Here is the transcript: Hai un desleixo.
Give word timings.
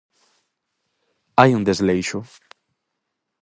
Hai 1.39 1.51
un 1.57 1.63
desleixo. 1.67 2.19